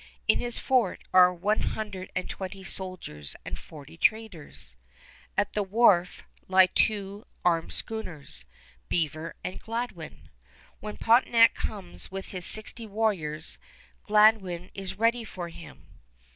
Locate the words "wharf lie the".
5.61-6.71